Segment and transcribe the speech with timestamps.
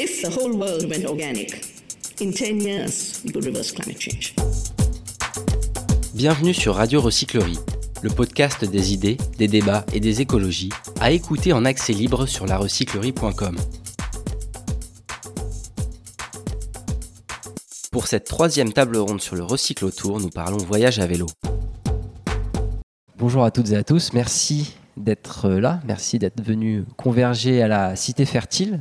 [0.00, 1.60] If the whole world went organic,
[2.20, 4.32] in 10 years, we could reverse climate change.
[6.14, 7.58] Bienvenue sur Radio Recyclerie,
[8.02, 10.68] le podcast des idées, des débats et des écologies,
[11.00, 13.56] à écouter en accès libre sur larecyclerie.com.
[17.90, 21.26] Pour cette troisième table ronde sur le recycle autour, nous parlons voyage à vélo.
[23.16, 27.96] Bonjour à toutes et à tous, merci d'être là, merci d'être venu converger à la
[27.96, 28.80] Cité Fertile.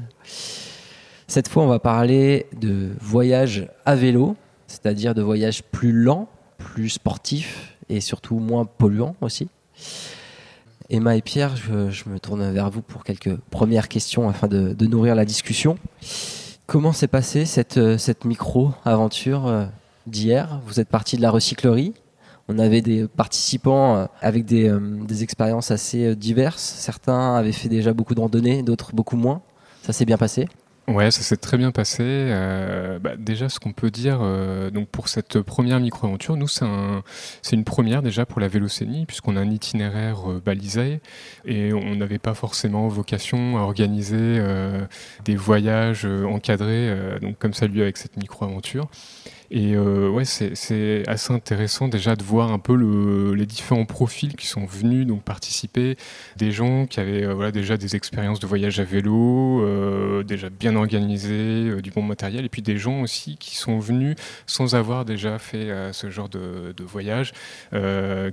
[1.28, 6.90] Cette fois, on va parler de voyage à vélo, c'est-à-dire de voyage plus lent, plus
[6.90, 9.50] sportif et surtout moins polluant aussi.
[10.90, 15.16] Emma et Pierre, je, me tourne vers vous pour quelques premières questions afin de, nourrir
[15.16, 15.78] la discussion.
[16.66, 19.66] Comment s'est passée cette, cette micro-aventure euh,
[20.06, 20.62] d'hier?
[20.66, 21.94] Vous êtes parti de la recyclerie.
[22.48, 26.62] On avait des participants euh, avec des, euh, des expériences assez diverses.
[26.62, 29.42] Certains avaient fait déjà beaucoup de randonnées, d'autres beaucoup moins.
[29.82, 30.48] Ça s'est bien passé?
[30.88, 32.02] Ouais, ça s'est très bien passé.
[32.02, 36.64] Euh, bah, déjà, ce qu'on peut dire euh, donc pour cette première micro-aventure, nous, c'est
[36.64, 37.04] un,
[37.52, 41.02] une première déjà pour la Vélocénie, puisqu'on a un itinéraire euh, balisé
[41.44, 44.86] et on n'avait pas forcément vocation à organiser euh,
[45.26, 48.88] des voyages encadrés, donc comme ça lui avec cette micro-aventure.
[49.50, 54.36] Et euh, ouais, c'est assez intéressant déjà de voir un peu le, les différents profils
[54.36, 55.96] qui sont venus donc participer,
[56.36, 60.50] des gens qui avaient euh, voilà, déjà des expériences de voyage à vélo, euh, déjà
[60.50, 64.16] bien organisés, du bon matériel, et puis des gens aussi qui sont venus
[64.48, 67.32] sans avoir déjà fait ce genre de, voyage,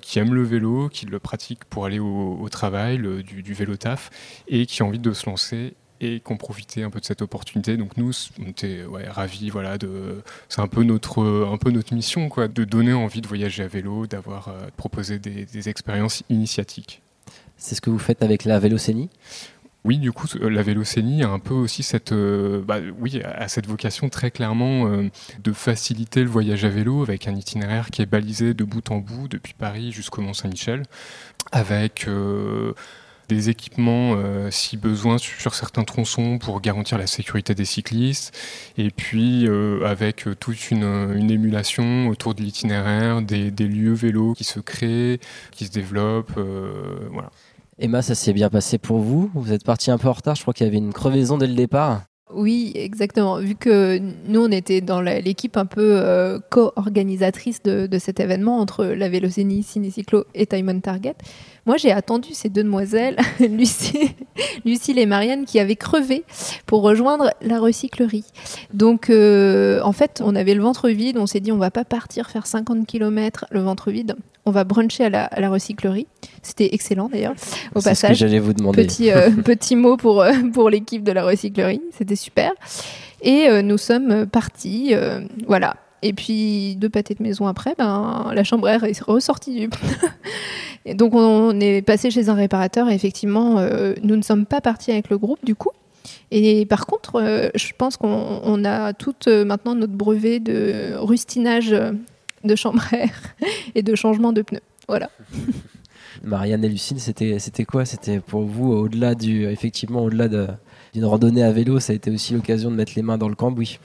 [0.00, 4.10] qui aiment le vélo, qui le pratiquent pour aller au, travail, du, du vélo taf,
[4.48, 7.76] et qui ont envie de se lancer et qu'on profitait un peu de cette opportunité.
[7.76, 9.50] Donc nous, on était ouais, ravis.
[9.50, 13.26] Voilà, de, c'est un peu notre, un peu notre mission, quoi, de donner envie de
[13.26, 17.02] voyager à vélo, d'avoir euh, proposé des, des, expériences initiatiques.
[17.56, 19.10] C'est ce que vous faites avec la Vélocénie?
[19.84, 23.66] Oui, du coup, la Vélocénie a un peu aussi cette, euh, bah, oui, a cette
[23.66, 25.10] vocation très clairement euh,
[25.42, 28.96] de faciliter le voyage à vélo avec un itinéraire qui est balisé de bout en
[28.96, 30.84] bout depuis Paris jusqu'au Mont-Saint-Michel,
[31.52, 32.72] avec euh,
[33.28, 38.36] des équipements euh, si besoin sur certains tronçons pour garantir la sécurité des cyclistes
[38.76, 43.94] et puis euh, avec euh, toute une, une, émulation autour de l'itinéraire, des, des, lieux
[43.94, 45.20] vélos qui se créent,
[45.50, 46.36] qui se développent.
[46.36, 47.30] Euh, voilà.
[47.78, 50.42] Emma, ça s'est bien passé pour vous Vous êtes parti un peu en retard, je
[50.42, 52.02] crois qu'il y avait une crevaison dès le départ.
[52.32, 53.38] Oui, exactement.
[53.38, 58.58] Vu que nous, on était dans l'équipe un peu euh, co-organisatrice de, de, cet événement
[58.58, 61.14] entre la Vélocénie, Cinécyclo et Time Target,
[61.66, 64.14] moi, j'ai attendu ces deux demoiselles, Lucie,
[64.66, 66.24] Lucille et Marianne, qui avaient crevé
[66.66, 68.24] pour rejoindre la recyclerie.
[68.74, 71.16] Donc, euh, en fait, on avait le ventre vide.
[71.16, 74.14] On s'est dit, on va pas partir faire 50 km le ventre vide.
[74.44, 76.06] On va bruncher à la, à la recyclerie.
[76.42, 77.34] C'était excellent d'ailleurs.
[77.74, 78.84] Au passage, j'allais vous demander.
[78.84, 81.80] petit, euh, petit mot pour, euh, pour l'équipe de la recyclerie.
[81.96, 82.52] C'était super.
[83.22, 84.92] Et nous sommes partis.
[85.46, 85.76] voilà.
[86.02, 89.70] Et puis, deux pâtés de maison après, ben, la chambre est ressortie du.
[90.86, 94.60] et donc, on est passé chez un réparateur et effectivement, euh, nous ne sommes pas
[94.60, 95.70] partis avec le groupe du coup.
[96.30, 100.94] Et par contre, euh, je pense qu'on on a tout euh, maintenant notre brevet de
[100.96, 101.92] rustinage euh,
[102.44, 103.10] de chambre air
[103.74, 104.60] et de changement de pneus.
[104.88, 105.10] Voilà.
[106.22, 107.84] Marianne et Lucille, c'était c'était quoi?
[107.84, 110.46] C'était pour vous au-delà du effectivement au-delà de
[110.94, 113.34] d'une randonnée à vélo, ça a été aussi l'occasion de mettre les mains dans le
[113.34, 113.80] cambouis.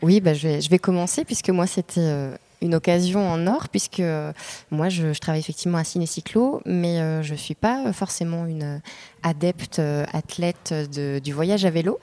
[0.00, 3.68] Oui, bah, je, vais, je vais commencer puisque moi c'était euh, une occasion en or
[3.68, 4.32] puisque euh,
[4.70, 8.80] moi je, travaille effectivement à Ciné-Cyclo, mais euh, je suis pas forcément une
[9.22, 11.98] adepte euh, athlète de, du voyage à vélo.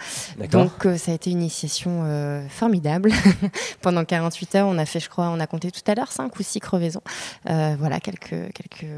[0.51, 3.11] Donc euh, ça a été une initiation euh, formidable.
[3.81, 6.37] Pendant 48 heures, on a fait, je crois, on a compté tout à l'heure 5
[6.37, 7.01] ou 6 crevaisons.
[7.49, 8.89] Euh, voilà, quelques, quelques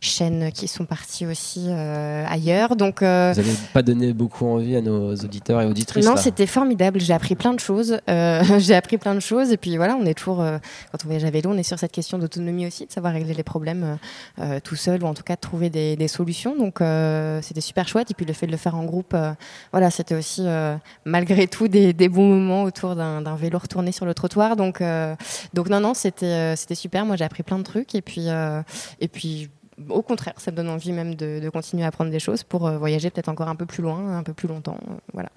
[0.00, 2.76] chaînes qui sont parties aussi euh, ailleurs.
[2.76, 7.00] Donc, Vous n'avez pas donné beaucoup envie à nos auditeurs et auditrices Non, c'était formidable.
[7.00, 7.98] J'ai appris plein de choses.
[8.58, 9.50] J'ai appris plein de choses.
[9.52, 11.92] Et puis voilà, on est toujours, quand on voyage à vélo, on est sur cette
[11.92, 13.98] question d'autonomie aussi, de savoir régler les problèmes
[14.62, 16.56] tout seul ou en tout cas de trouver des, des solutions.
[16.56, 16.80] Donc
[17.42, 18.10] c'était super chouette.
[18.10, 19.32] Et puis le fait de le faire en groupe, euh,
[19.72, 24.06] voilà, c'était aussi euh, malgré tout des, des, bons moments autour d'un vélo retourné sur
[24.06, 24.56] le trottoir.
[24.56, 25.16] Donc, euh,
[25.52, 27.04] donc non, non, c'était c'était super.
[27.04, 27.94] Moi, j'ai appris plein de trucs.
[27.94, 28.28] Et puis,
[29.00, 29.50] et puis
[29.88, 32.70] au contraire, ça me donne envie même de, de continuer à apprendre des choses pour
[32.70, 34.78] voyager peut-être encore un peu plus loin, un peu plus longtemps.
[35.12, 35.30] voilà.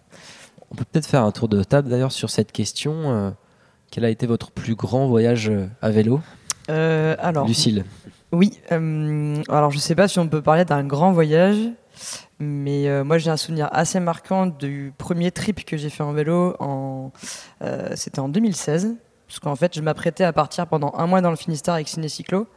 [0.70, 3.34] On peut peut-être faire un tour de table d'ailleurs sur cette question.
[3.90, 5.52] quel a été votre plus grand voyage
[5.82, 6.22] à vélo?
[6.70, 7.86] Euh, alors, Lucille.
[8.32, 11.58] Oui, euh, alors je sais pas si on peut parler d'un grand voyage,
[12.40, 16.14] mais euh, moi j'ai un souvenir assez marquant du premier trip que j'ai fait en
[16.14, 16.56] vélo.
[16.60, 17.12] En,
[17.62, 18.96] euh, C'était en 2016,
[19.28, 22.48] parce qu'en fait je m'apprêtais à partir pendant un mois dans le Finistère avec Ciné-Cyclo.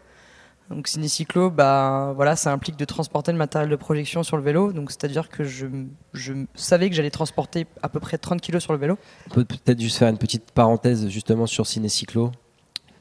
[0.70, 4.72] Donc cinécyclo, bah voilà, ça implique de transporter le matériel de projection sur le vélo.
[4.72, 5.66] Donc c'est-à-dire que je,
[6.12, 8.96] je savais que j'allais transporter à peu près 30 kilos sur le vélo.
[9.30, 12.30] On peut peut-être juste faire une petite parenthèse justement sur Cinécyclo.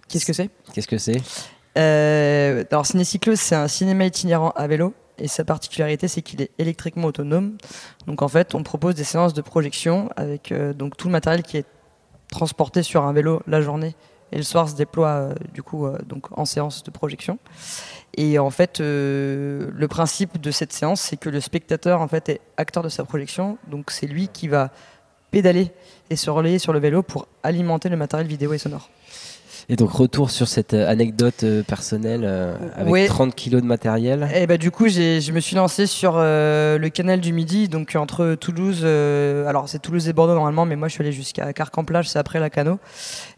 [0.07, 0.49] Qu'est-ce que c'est?
[0.73, 1.21] Qu'est-ce que c'est?
[1.77, 4.95] Euh, Alors Cinécyclo, c'est un cinéma itinérant à vélo.
[5.19, 7.57] Et sa particularité, c'est qu'il est électriquement autonome.
[8.07, 11.43] Donc en fait, on propose des séances de projection avec euh, donc tout le matériel
[11.43, 11.65] qui est
[12.31, 13.95] transporté sur un vélo la journée
[14.31, 17.39] et le soir se déploie euh, du coup euh, donc en séance de projection.
[18.17, 22.41] Et en fait, le principe de cette séance, c'est que le spectateur en fait est
[22.57, 24.71] acteur de sa projection, donc c'est lui qui va
[25.31, 25.71] pédaler
[26.09, 28.89] et se relayer sur le vélo pour alimenter le matériel vidéo et sonore.
[29.71, 33.05] Et donc retour sur cette euh, anecdote euh, personnelle euh, avec Ouais.
[33.05, 34.27] 30 kilos de matériel.
[34.33, 38.33] Et bah du coup, je me suis lancé sur le canal du Midi, donc entre
[38.35, 42.17] Toulouse, alors c'est Toulouse et Bordeaux normalement, mais moi je suis allé jusqu'à Carcamplage, c'est
[42.19, 42.79] après la Cano.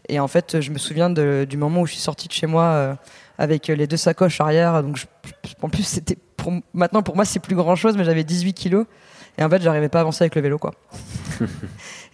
[0.08, 2.46] Et en fait, je me souviens de- du moment où je suis sorti de chez
[2.46, 2.96] moi
[3.38, 4.82] avec les deux sacoches arrière.
[4.82, 5.06] Donc je-
[5.60, 8.86] en plus, c'était pour, maintenant pour moi c'est plus grand chose, mais j'avais 18 kilos.
[9.38, 10.72] Et en fait, j'arrivais pas à avancer avec le vélo, quoi.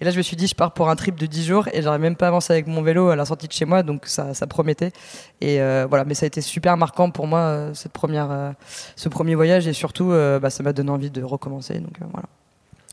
[0.00, 1.82] et là, je me suis dit, je pars pour un trip de 10 jours et
[1.82, 4.06] j'arrive même pas à avancer avec mon vélo à la sortie de chez moi, donc
[4.06, 4.92] ça, ça promettait.
[5.40, 8.52] Et euh, voilà, mais ça a été super marquant pour moi euh, cette première, euh,
[8.94, 11.80] ce premier voyage et surtout, euh, bah, ça m'a donné envie de recommencer.
[11.80, 12.28] Donc euh, voilà.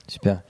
[0.07, 0.42] Super.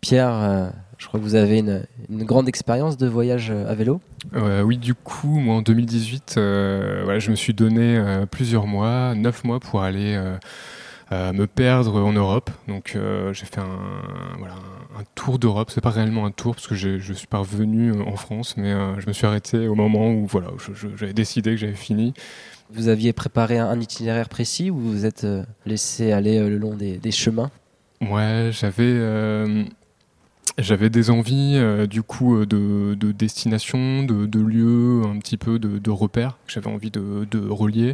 [0.00, 4.00] Pierre, euh, je crois que vous avez une, une grande expérience de voyage à vélo?
[4.34, 8.66] Euh, oui, du coup, moi en 2018, euh, voilà, je me suis donné euh, plusieurs
[8.66, 10.16] mois, neuf mois pour aller
[11.10, 12.50] me perdre en Europe.
[12.66, 13.78] Donc euh, j'ai fait un,
[14.38, 15.70] voilà, un, un tour d'Europe.
[15.70, 18.56] C'est pas réellement un tour parce que j'ai- je suis pas revenu euh, en France,
[18.56, 21.56] mais euh, je me suis arrêté au moment où voilà, je- je- j'avais décidé que
[21.56, 22.12] j'avais fini.
[22.70, 26.50] Vous aviez préparé un, un itinéraire précis ou vous vous êtes euh, laissé aller euh,
[26.50, 27.50] le long des, des chemins?
[28.02, 29.64] Ouais, j'avais euh,
[30.58, 35.36] j'avais des envies euh, du coup euh, de, de destination, de, de lieux, un petit
[35.36, 37.92] peu de, repères que j'avais envie de, relier.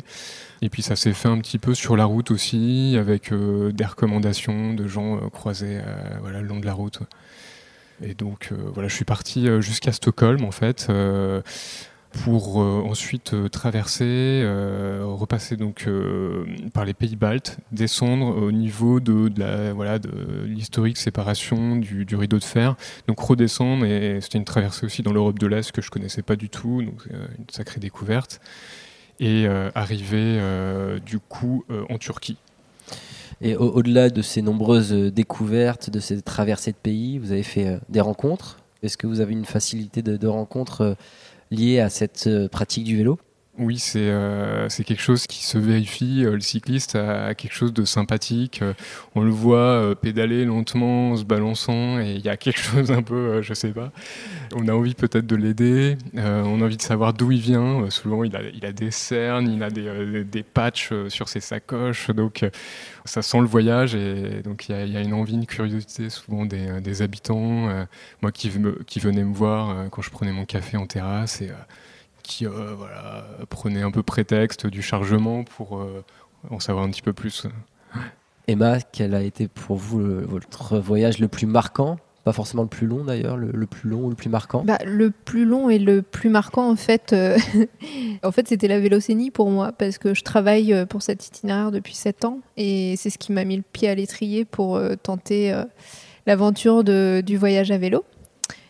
[0.62, 3.84] Et puis ça s'est fait un petit peu sur la route aussi, avec euh, des
[3.84, 5.81] recommandations de gens croisés
[6.20, 7.00] voilà, le long de la route.
[8.02, 10.88] Et donc voilà, je suis parti jusqu'à Stockholm en fait.
[12.22, 15.88] Pour euh, ensuite euh, traverser, euh, repasser donc
[16.72, 22.38] par les pays baltes, descendre au niveau de, la voilà de l'historique séparation du, rideau
[22.38, 22.76] de fer,
[23.08, 26.37] donc redescendre et c'était une traversée aussi dans l'Europe de l'Est que je connaissais pas
[26.37, 28.40] du tout, donc une sacrée découverte
[29.20, 30.40] et arriver
[31.05, 32.37] du coup en Turquie.
[33.40, 37.78] Et au- au-delà de ces nombreuses découvertes, de ces traversées de pays, vous avez fait
[37.88, 38.58] des rencontres.
[38.82, 40.96] Est-ce que vous avez une facilité de, de rencontres
[41.55, 43.19] euh, liée à cette euh, pratique du vélo?
[43.56, 46.25] Oui, c'est euh, c'est quelque chose qui se vérifie.
[46.25, 48.62] Euh, Le cycliste a, quelque chose de sympathique.
[48.62, 48.73] Euh,
[49.15, 53.03] On le voit pédaler lentement, en se balançant, et il y a quelque chose un
[53.03, 53.93] peu, je sais pas.
[54.56, 55.97] On a envie peut-être de l'aider.
[56.15, 57.89] on a envie de savoir d'où il vient.
[57.91, 62.11] Souvent, il a, il a des cernes, il a des, des patchs sur ses sacoches,
[62.11, 62.45] donc
[63.05, 63.95] ça sent le voyage.
[63.95, 67.69] Et donc il y a, y a une envie, une curiosité souvent des, des habitants.
[68.21, 71.50] Moi qui, venais me voir quand je prenais mon café en terrasse et
[72.25, 76.03] qui euh, voilà, prenait un peu prétexte du chargement pour euh,
[76.50, 77.47] en savoir un petit peu plus.
[78.49, 81.97] Emma, quel a été pour vous le- votre voyage le plus marquant?
[82.25, 84.65] Pas forcément le plus long d'ailleurs, le, le plus long ou le plus marquant?
[84.65, 87.37] Bah, le plus long et le plus marquant, en fait, euh,
[88.23, 91.94] en fait c'était la Vélocénie pour moi, parce que je travaille pour cet itinéraire depuis
[91.94, 95.53] 7 ans, et c'est ce qui m'a mis le pied à l'étrier pour euh, tenter
[95.53, 95.65] euh,
[96.26, 98.04] l'aventure de- du voyage à vélo.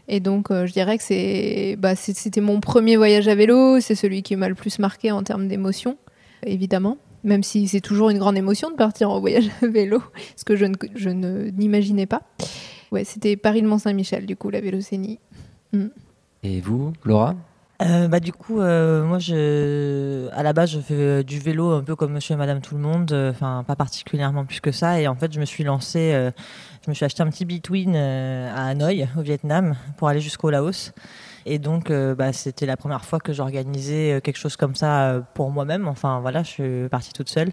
[0.09, 3.95] Et donc, euh, je dirais que c'est, bah, c'était mon premier voyage à vélo, c'est
[3.95, 5.97] celui qui m'a le plus marqué en termes d'émotion,
[6.45, 6.99] évidemment.
[7.25, 10.03] Même si c'est toujours une grande émotion de partir en voyage à vélo,
[10.37, 12.23] ce que je, ne, je ne- n'imaginais pas.
[12.93, 15.19] Ouais, c'était Paris le Mont-Saint-Michel, du coup, la Vélocénie.
[16.43, 17.35] Et vous, Laura?
[17.83, 21.73] Euh, bah, du coup, euh, moi, je, à la base, je fais euh, du vélo
[21.73, 25.01] un peu comme monsieur et madame tout le monde, enfin, pas particulièrement plus que ça.
[25.01, 26.13] Et en fait, je me suis lancée,
[26.85, 30.93] je me suis acheté un petit between à Hanoï, au Vietnam, pour aller jusqu'au Laos.
[31.47, 35.11] Et donc, euh, bah, c'était la première fois que j'organisais euh, quelque chose comme ça
[35.11, 35.89] euh, pour moi-même.
[35.89, 37.51] Enfin, voilà, je suis partie toute seule.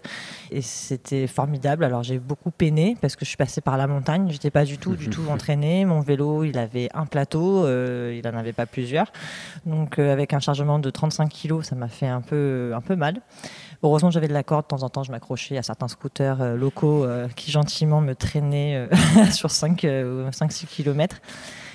[0.52, 1.84] Et c'était formidable.
[1.84, 4.30] Alors, j'ai beaucoup peiné parce que je suis passée par la montagne.
[4.30, 5.86] J'étais pas du tout, du tout entraînée.
[5.86, 9.12] Mon vélo, il avait un plateau, euh, il en avait pas plusieurs.
[9.66, 12.96] Donc, euh, avec un chargement de 35 kg, ça m'a fait un peu, un peu
[12.96, 13.22] mal.
[13.84, 14.66] Heureusement, j'avais de la corde.
[14.66, 17.06] De temps en temps, je m'accrochais à certains scooters euh, locaux
[17.36, 18.88] qui gentiment me traînaient
[19.32, 21.18] sur 5-6 km.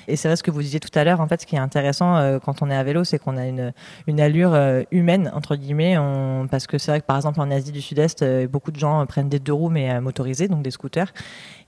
[0.08, 1.60] Et c'est vrai ce que vous disiez tout à l'heure, en fait, ce qui est
[1.60, 5.56] intéressant euh, quand on est à vélo, c'est qu'on a une, allure euh, humaine, entre
[5.56, 5.96] guillemets,
[6.50, 9.04] parce que c'est vrai que par exemple en Asie du Sud-Est, euh, beaucoup de gens
[9.06, 11.12] prennent des deux roues mais motorisés, donc des scooters.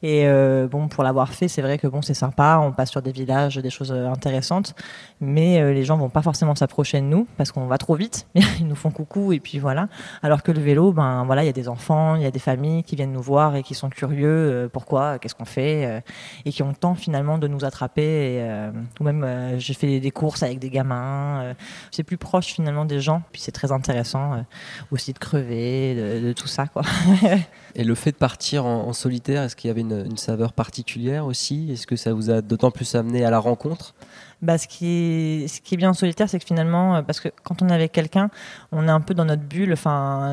[0.02, 3.02] Et euh, bon, pour l'avoir fait, c'est vrai que bon, c'est sympa, on passe sur
[3.02, 4.76] des villages, des choses euh, intéressantes,
[5.20, 8.28] mais euh, les gens vont pas forcément s'approcher de nous parce qu'on va trop vite.
[8.60, 9.88] Ils nous font coucou et puis voilà.
[10.22, 12.38] Alors que le vélo, ben voilà, il y a des enfants, il y a des
[12.38, 16.02] familles qui viennent nous voir et qui sont curieux, pourquoi, qu'est-ce qu'on fait,
[16.44, 18.02] et qui ont le temps finalement de nous attraper.
[18.02, 19.26] Et, ou même,
[19.58, 21.54] j'ai fait des courses avec des gamins.
[21.90, 23.22] c'est plus proche finalement des gens.
[23.32, 24.44] Puis c'est très intéressant
[24.90, 26.82] aussi de crever, de, de tout ça quoi.
[27.74, 30.52] Et le fait de partir en, en solitaire, est-ce qu'il y avait une, une saveur
[30.52, 31.72] particulière aussi?
[31.72, 33.94] Est-ce que ça vous a d'autant plus amené à la rencontre?
[34.40, 37.18] Bah, ce, qui est, ce qui est bien en solitaire, c'est que finalement, euh, parce
[37.18, 38.30] que quand on est avec quelqu'un,
[38.70, 39.72] on est un peu dans notre bulle.
[39.72, 40.32] Enfin,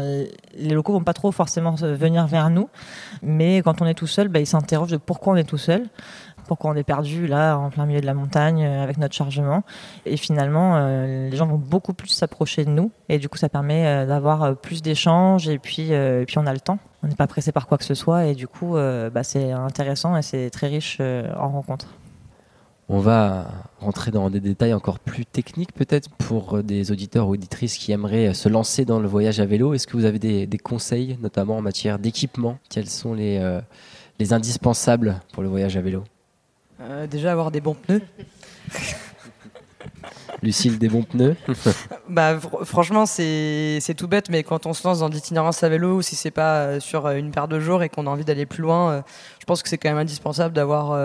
[0.55, 2.69] les locaux vont pas trop forcément venir vers nous,
[3.23, 5.87] mais quand on est tout seul, bah, ils s'interrogent de pourquoi on est tout seul.
[6.47, 9.63] Pourquoi on est perdu là, en plein milieu de la montagne, euh, avec notre chargement.
[10.05, 12.91] Et finalement, euh, les gens vont beaucoup plus s'approcher de nous.
[13.09, 15.49] Et du coup, ça permet d'avoir plus d'échanges.
[15.49, 16.77] Et puis, et puis, on a le temps.
[17.05, 18.25] On n'est pas pressé par quoi que ce soit.
[18.25, 21.87] Et du coup, euh, bah, c'est intéressant et c'est très riche euh, en rencontres.
[22.89, 23.47] On va
[23.79, 27.91] rentrer dans des détails encore plus techniques peut-être pour euh, des auditeurs ou auditrices qui
[27.91, 29.73] aimeraient se lancer dans le voyage à vélo.
[29.73, 32.57] Est-ce que vous avez des, des conseils, notamment en matière d'équipement?
[32.69, 33.61] Quels sont les, euh,
[34.19, 36.03] les indispensables pour le voyage à vélo?
[36.81, 38.01] Euh, déjà avoir des bons pneus.
[40.45, 41.35] Lucille, des bons pneus?
[42.09, 45.97] Bah, fr- franchement, c'est tout bête, mais quand on se lance dans l'itinérance à vélo,
[45.97, 48.23] ou si c'est pas euh, sur euh, une paire de jours et qu'on a envie
[48.25, 49.01] d'aller plus loin, euh,
[49.39, 50.97] je pense que c'est quand même indispensable d'avoir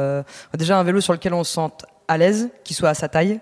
[0.57, 3.41] déjà un vélo sur lequel on se sente à l'aise, qui soit à sa taille.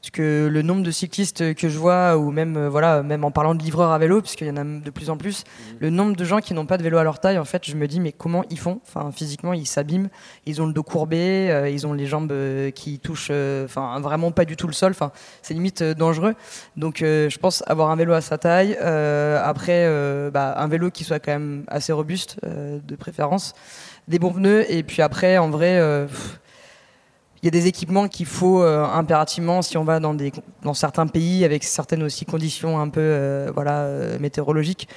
[0.00, 3.30] Parce que le nombre de cyclistes que je vois, ou même, euh, voilà, même en
[3.30, 5.44] parlant de livreurs à vélo, puisqu'il y en a de plus en plus,
[5.78, 7.76] le nombre de gens qui n'ont pas de vélo à leur taille, en fait, je
[7.76, 8.80] me dis, mais comment ils font?
[8.88, 10.08] Enfin, physiquement, ils s'abîment,
[10.46, 14.00] ils ont le dos courbé, euh, ils ont les jambes euh, qui touchent, euh, enfin,
[14.00, 14.92] vraiment pas du tout le sol.
[14.92, 16.34] Enfin, c'est limite dangereux.
[16.78, 18.76] Donc, je pense avoir un vélo à sa taille.
[18.76, 19.86] après,
[20.30, 23.52] bah, un vélo qui soit quand même assez robuste, de préférence,
[24.08, 26.06] des bons pneus, et puis après, en vrai.
[26.08, 26.39] pff,
[27.42, 30.30] il y a des équipements qu'il faut euh, impérativement si on va dans, des,
[30.62, 34.88] dans certains pays avec certaines aussi conditions un peu euh, voilà, euh, météorologiques.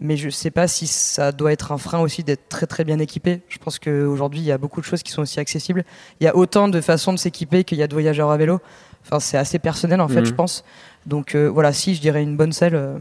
[0.00, 2.82] Mais je ne sais pas si ça doit être un frein aussi d'être très très
[2.82, 3.42] bien équipé.
[3.48, 5.84] Je pense qu'aujourd'hui, il y a beaucoup de choses qui sont aussi accessibles.
[6.20, 8.58] Il y a autant de façons de s'équiper qu'il y a de voyageurs à vélo.
[9.06, 10.26] Enfin, c'est assez personnel en fait, Mhm.
[10.26, 10.64] je pense.
[11.06, 12.98] Donc euh, voilà, si je dirais une bonne selle,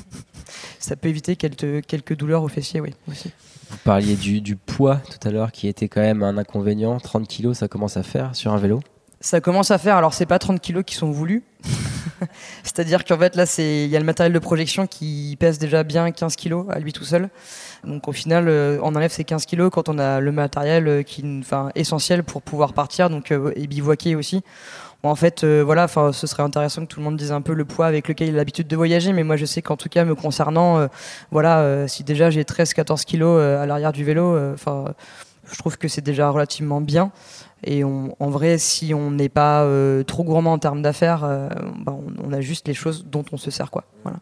[0.78, 2.94] ça peut éviter quelques, quelques douleurs aux fessiers, oui.
[3.10, 3.32] Aussi.
[3.70, 6.98] Vous parliez du, du poids tout à l'heure qui était quand même un inconvénient.
[6.98, 8.80] 30 kilos, ça commence à faire sur un vélo
[9.20, 11.44] Ça commence à faire, alors c'est pas 30 kilos qui sont voulus.
[12.62, 16.10] C'est-à-dire qu'en fait là, il y a le matériel de projection qui pèse déjà bien
[16.10, 17.28] 15 kilos à lui tout seul.
[17.84, 21.02] Donc au final, euh, on enlève ces 15 kilos quand on a le matériel euh,
[21.02, 24.42] qui, enfin, essentiel pour pouvoir partir, donc euh, et bivouaquer aussi.
[25.02, 27.40] Bon, en fait, euh, voilà, enfin, ce serait intéressant que tout le monde dise un
[27.40, 29.76] peu le poids avec lequel il a l'habitude de voyager, mais moi je sais qu'en
[29.76, 30.86] tout cas me concernant, euh,
[31.30, 34.86] voilà, euh, si déjà j'ai 13-14 kilos euh, à l'arrière du vélo, euh, enfin,
[35.50, 37.12] je trouve que c'est déjà relativement bien.
[37.64, 41.48] Et on- en vrai, si on n'est pas euh, trop gourmand en termes d'affaires, euh,
[41.84, 43.84] bah, on, on a juste les choses dont on se sert, quoi.
[44.02, 44.18] Voilà.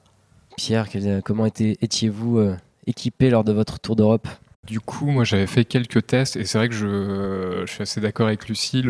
[0.58, 2.54] Pierre, quel- comment était- étiez-vous euh,
[2.86, 4.28] équipé lors de votre tour d'Europe?
[4.66, 8.00] Du coup, moi, j'avais fait quelques tests et c'est vrai que je, je suis assez
[8.00, 8.88] d'accord avec Lucille.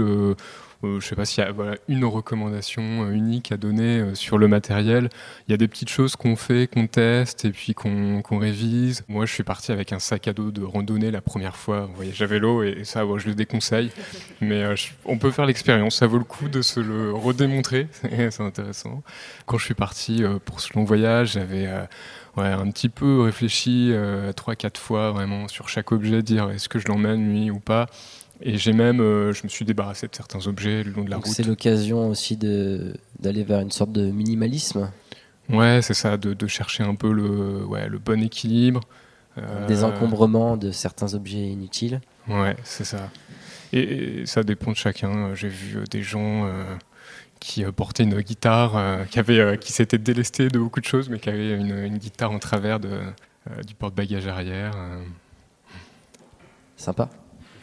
[0.87, 1.53] Euh, euh, je sais pas s'il y a
[1.89, 5.09] une recommandation euh, unique à donner euh, sur le matériel.
[5.49, 9.05] Il y a des petites choses qu'on fait, qu'on teste et puis qu'on révise.
[9.09, 11.95] Moi, je suis parti avec un sac à dos de randonnée la première fois en
[11.95, 13.91] voyage à vélo et ça, je le déconseille.
[14.41, 14.75] Mais euh,
[15.05, 15.97] on peut faire l'expérience.
[15.97, 17.89] Ça vaut le coup de se le redémontrer.
[18.03, 19.03] c'est intéressant.
[19.47, 21.87] Quand je suis parti euh, pour ce long voyage, j'avais euh,
[22.39, 26.79] un petit peu réfléchi euh, trois, quatre fois vraiment sur chaque objet, dire est-ce que
[26.79, 27.87] je l'emmène lui ou pas.
[28.43, 31.17] Et j'ai même, euh, je me suis débarrassé de certains objets le long de la
[31.17, 31.35] Donc route.
[31.35, 34.91] C'est l'occasion aussi d'aller vers une sorte de minimalisme,
[35.49, 38.81] Ouais, c'est ça, de, de chercher un peu le, ouais, le bon équilibre.
[39.39, 42.01] Euh, des encombrements de certains objets inutiles.
[42.29, 43.11] Ouais, c'est ça.
[43.73, 45.35] Et, et ça dépend de chacun.
[45.35, 46.65] J'ai vu euh, des gens euh,
[47.39, 51.21] qui portaient une guitare, qui, avaient, euh, qui s'étaient délestés de beaucoup de choses, mais
[51.21, 52.99] qui avaient une, une guitare en travers de,
[53.67, 54.73] du porte-bagages arrière.
[56.77, 57.09] Sympa.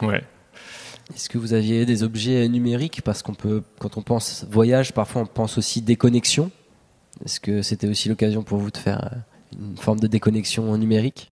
[0.00, 0.24] Ouais.
[1.12, 3.02] Est-ce que vous aviez des objets numériques?
[3.02, 6.50] Parce qu'on peut, quand on pense voyage, parfois on pense aussi déconnexion.
[7.24, 9.16] Est-ce que c'était aussi l'occasion pour vous de faire euh,
[9.60, 11.30] une forme de déconnexion numérique?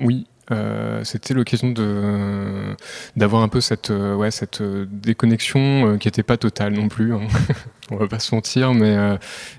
[0.00, 2.74] Oui, euh, c'était l'occasion de
[3.16, 7.14] d'avoir un peu cette euh, ouais cette déconnexion qui n'était pas totale non plus.
[7.14, 7.20] hein.
[7.90, 8.96] On va pas se mentir, mais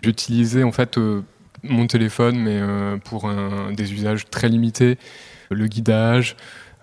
[0.02, 0.98] j'utilisais en fait
[1.62, 2.60] mon téléphone, mais
[3.04, 3.32] pour
[3.72, 4.98] des usages très limités,
[5.52, 6.36] le guidage.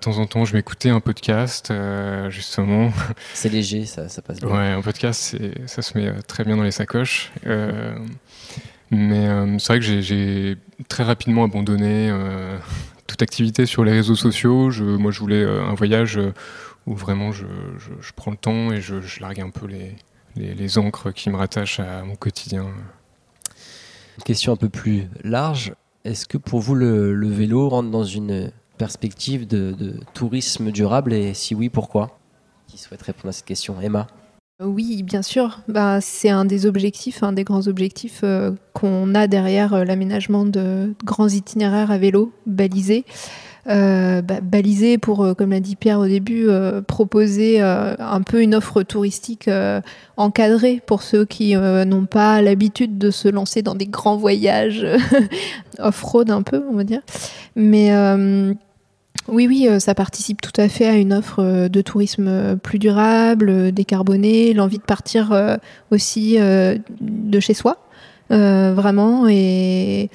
[0.02, 2.92] Temps en temps, je m'écoutais un podcast, euh, justement.
[3.34, 4.48] C'est léger, ça, ça passe bien.
[4.50, 7.32] Ouais, un podcast, ça se met euh, très bien dans les sacoches.
[7.46, 7.96] Euh,
[8.90, 10.56] mais euh, c'est vrai que j'ai-
[10.88, 12.12] très rapidement abandonné
[13.06, 14.70] toute activité sur les réseaux sociaux.
[14.70, 16.18] Je, moi, je voulais un voyage
[16.86, 17.46] où vraiment je,
[17.78, 19.94] je- je prends le temps et je, je largue un peu les,
[20.36, 22.66] les, les encres qui me rattachent à mon quotidien.
[24.18, 25.72] Une question un peu plus large.
[26.04, 31.34] Est-ce que pour vous, le, le vélo rentre dans une perspective de, tourisme durable Et
[31.34, 32.18] si oui, pourquoi?
[32.66, 33.80] Qui souhaite répondre à cette question?
[33.80, 34.06] Emma?
[34.62, 35.60] Oui, bien sûr.
[35.66, 40.44] Bah, c'est un des objectifs, un des grands objectifs euh, qu'on a derrière euh, l'aménagement
[40.44, 43.04] de grands itinéraires à vélo balisés.
[43.68, 48.20] Euh, bah, balisés pour, euh, comme l'a dit Pierre au début, euh, proposer euh, un
[48.22, 49.48] peu une offre touristique
[50.16, 54.84] encadrée pour ceux qui n'ont pas l'habitude de se lancer dans des grands voyages
[55.78, 57.00] off-road un peu, on va dire.
[57.54, 57.92] Mais
[59.28, 63.70] oui, oui, ça participe tout à fait à une offre de tourisme plus durable, euh,
[63.70, 65.32] décarboné, l'envie de partir
[65.90, 67.78] aussi de chez soi.
[68.32, 70.08] Euh, vraiment et,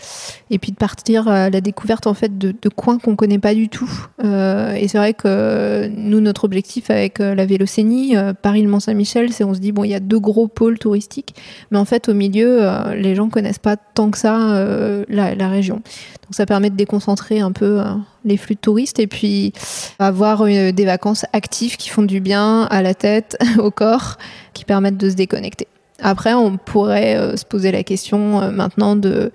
[0.62, 3.90] puis de partir à la découverte en fait de, coins qu'on connaît pas du tout.
[4.24, 8.70] Euh, et c'est vrai que nous notre objectif avec euh, la Vélocénie euh, Paris Le
[8.70, 11.36] Mont Saint-Michel c'est on se dit bon il y a deux gros pôles touristiques.
[11.72, 14.58] Mais en fait au milieu euh, les gens connaissent pas tant que ça
[14.88, 15.76] euh, la, région.
[15.76, 17.86] Donc ça permet de déconcentrer un peu euh,
[18.26, 19.54] les flux de touristes et puis
[19.98, 24.18] avoir euh, des vacances actives qui font du bien à la tête, au corps,
[24.54, 25.68] qui permettent de se déconnecter.
[26.02, 29.32] Après, on pourrait euh, se poser la question euh, maintenant de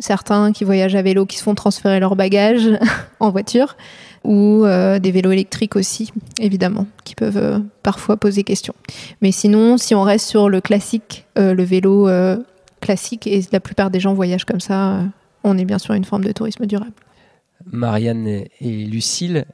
[0.00, 2.70] certains qui voyagent à vélo qui se font transférer leurs bagages
[3.20, 3.76] en voiture
[4.24, 8.74] ou euh, des vélos électriques aussi, évidemment, qui peuvent parfois poser question.
[9.22, 12.08] Mais sinon, si on reste sur le classique, le vélo
[12.80, 15.02] classique, et la plupart des gens voyagent comme ça,
[15.44, 16.92] on est bien sur une forme de tourisme durable.
[17.70, 19.46] Marianne et Lucille,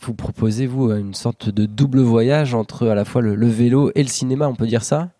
[0.00, 4.02] vous proposez, vous, une sorte de double voyage entre à la fois le vélo et
[4.02, 5.10] le cinéma, on peut dire ça?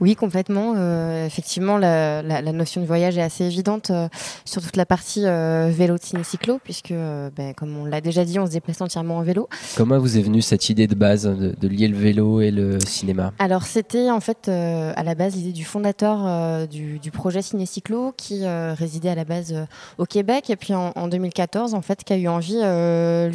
[0.00, 0.74] Oui, complètement.
[0.76, 4.08] Euh, effectivement, la, la- la notion de voyage est assez évidente euh,
[4.44, 8.46] sur toute la partie euh, vélo, ciné-cyclo, puisque, ben, comme on l'a déjà dit, on
[8.46, 9.48] se déplace entièrement en vélo.
[9.76, 12.78] Comment vous est venue cette idée de base de, de lier le vélo et le
[12.80, 13.32] cinéma?
[13.38, 18.46] Alors, c'était en fait à la base l'idée du fondateur du, du projet ciné-cyclo qui
[18.46, 19.54] résidait à la base
[19.98, 22.60] au Québec, et puis en, en 2014, en fait, qui a eu envie,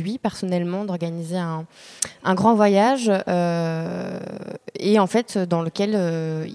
[0.01, 1.65] lui, personnellement, d'organiser un,
[2.23, 3.11] un grand voyage,
[4.79, 5.95] et en fait, dans lequel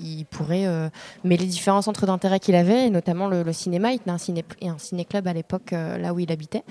[0.03, 0.89] il pourrait euh,
[1.25, 3.93] mêler différents centres d'intérêt qu'il avait, et notamment le, cinéma.
[3.93, 6.63] Il tenait un, ciné, un ciné-club à l'époque, euh, là où il habitait.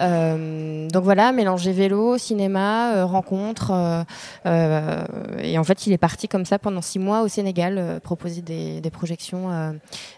[0.00, 2.94] Euh, donc voilà, mélanger vélo, cinéma,
[4.46, 5.04] euh,
[5.42, 8.80] et en fait, il est parti comme ça pendant six mois au Sénégal, proposer des,
[8.80, 9.72] des projections euh,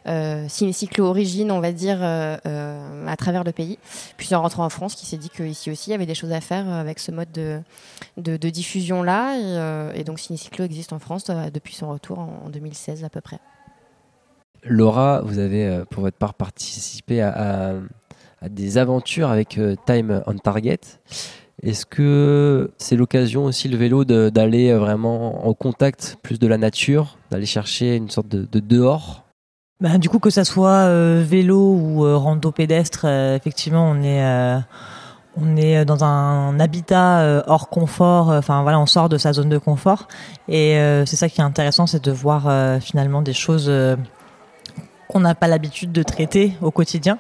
[0.06, 3.78] euh, ciné-cyclo origine, on va dire, à travers le pays.
[4.16, 6.32] Puis en rentrant en France, qui s'est dit qu'ici aussi, il y avait des choses
[6.32, 9.36] à faire avec ce mode de, diffusion-là.
[9.36, 13.08] Et, euh, et donc, ciné-cyclo existe en France depuis son retour en, en 2016 à
[13.08, 13.40] peu près.
[14.64, 17.74] Laura, vous avez euh, pour votre part participé à, à-
[18.40, 20.80] à des aventures avec euh, Time on Target.
[21.62, 26.58] Est-ce que c'est l'occasion aussi le vélo d'aller euh, vraiment en contact plus de la
[26.58, 29.24] nature, d'aller chercher une sorte de, de dehors?
[29.80, 34.02] Ben, du coup, que ça soit euh, vélo ou euh, rando pédestre, euh, effectivement, on
[34.02, 34.58] est, euh,
[35.40, 38.30] on est dans un habitat euh, hors confort.
[38.30, 40.08] euh, Enfin, voilà, on sort de sa zone de confort.
[40.48, 43.96] Et euh, c'est ça qui est intéressant, c'est de voir euh, finalement des choses euh,
[45.08, 47.18] qu'on n'a pas l'habitude de traiter au quotidien.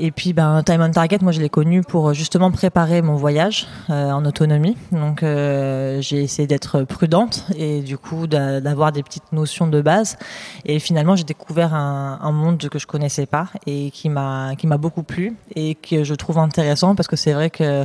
[0.00, 3.66] Et puis, ben, Time on Target, moi, je l'ai connu pour justement préparer mon voyage
[3.90, 4.76] euh, en autonomie.
[4.92, 9.80] Donc, euh, j'ai essayé d'être prudente et du coup d'a- d'avoir des petites notions de
[9.80, 10.16] base.
[10.64, 15.34] Et finalement, j'ai découvert un, monde que je connaissais pas et qui m'a beaucoup plu
[15.56, 17.84] et que je trouve intéressant parce que c'est vrai que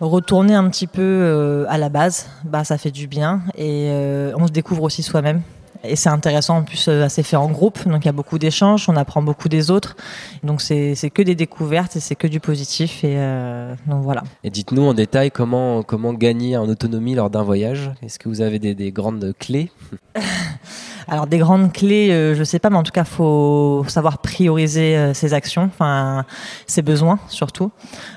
[0.00, 3.90] retourner un petit peu euh, à la base, bah ça fait du bien et
[4.36, 5.40] on se découvre aussi soi-même.
[5.84, 8.38] Et c'est intéressant en plus, euh, c'est fait en groupe, donc il y a beaucoup
[8.38, 9.96] d'échanges, on apprend beaucoup des autres.
[10.42, 13.04] Donc c'est c'est que des découvertes et c'est que du positif.
[13.04, 14.22] Et euh, donc voilà.
[14.44, 17.90] Et dites-nous en détail comment, comment gagner en autonomie lors d'un voyage.
[18.02, 19.70] Est-ce que vous avez des, des grandes clés?
[21.08, 24.96] Alors des grandes clés, euh, je sais pas, mais en tout cas, faut savoir prioriser
[24.96, 26.24] euh, ses actions, enfin
[26.66, 27.70] ses besoins surtout.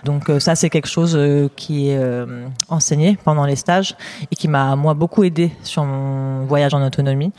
[0.06, 3.96] Donc euh, ça, c'est quelque chose euh, qui est euh, enseigné pendant les stages
[4.32, 7.32] et qui m'a moi beaucoup aidé sur mon voyage en autonomie.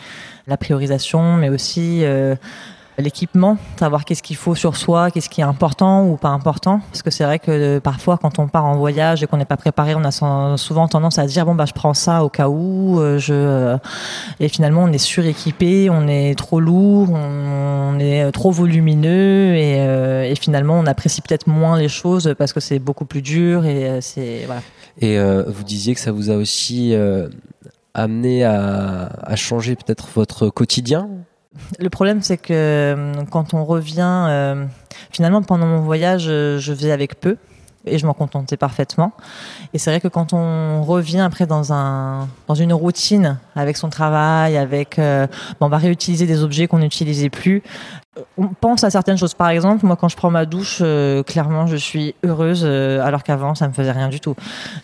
[0.46, 2.36] La priorisation, mais aussi euh,
[2.98, 6.80] l'équipement, savoir qu'est-ce qu'il faut sur soi, qu'est-ce qui est important ou pas important.
[6.90, 9.44] Parce que c'est vrai que euh, parfois, quand on part en voyage et qu'on n'est
[9.44, 10.10] pas préparé, on a
[10.56, 13.00] souvent tendance à dire bon bah je prends ça au cas où.
[13.00, 13.78] euh, je euh,
[14.38, 20.78] et finalement on est suréquipé, on est trop lourd, on, est trop volumineux et, finalement
[20.78, 24.46] on apprécie peut-être moins les choses parce que c'est beaucoup plus dur et c'est.
[25.00, 26.94] Et vous disiez que ça vous a aussi
[27.94, 31.08] amené à changer peut-être votre quotidien.
[31.78, 34.66] Le problème, c'est que euh, quand on revient, euh,
[35.10, 37.36] finalement, pendant mon voyage, euh, je faisais avec peu
[37.86, 39.12] et je m'en contentais parfaitement.
[39.72, 43.88] Et c'est vrai que quand on revient après dans un dans une routine avec son
[43.88, 45.26] travail, avec euh,
[45.60, 47.62] on va réutiliser des objets qu'on n'utilisait plus.
[48.36, 49.34] On pense à certaines choses.
[49.34, 53.22] Par exemple, moi, quand je prends ma douche, euh, clairement, je suis heureuse, euh, alors
[53.22, 54.34] qu'avant, ça me faisait rien du tout.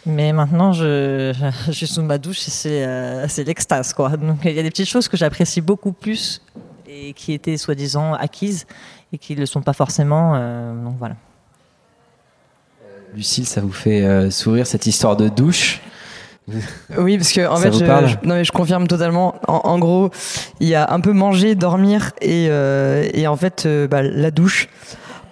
[0.04, 1.34] Mais maintenant, je,
[1.72, 4.10] suis sous ma douche et c'est euh, c'est l'extase, quoi.
[4.16, 6.40] Donc, il y a des petites choses que j'apprécie beaucoup plus
[6.86, 8.64] et qui étaient soi-disant acquises
[9.12, 10.34] et qui ne le sont pas forcément.
[10.84, 11.16] donc voilà.
[13.12, 15.80] Lucille, ça vous fait sourire cette histoire de douche?
[16.96, 17.84] Oui, parce que en fait, je,
[18.26, 19.34] non, mais je confirme totalement.
[19.48, 20.10] En, en gros,
[20.60, 24.30] il y a un peu manger, dormir et, euh, et en fait, euh, bah, la
[24.30, 24.68] douche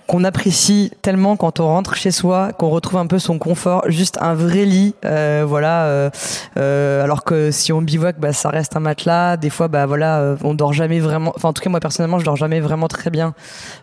[0.07, 4.19] qu'on apprécie tellement quand on rentre chez soi, qu'on retrouve un peu son confort, juste
[4.21, 5.85] un vrai lit, euh, voilà.
[5.85, 6.11] euh,
[6.59, 9.39] euh, alors que si on bivouac, bah, ça reste un matelas.
[9.39, 11.33] Des fois, bah voilà, euh, on dort jamais vraiment.
[11.37, 13.33] Enfin, en tout cas, moi personnellement, je dors jamais vraiment très bien.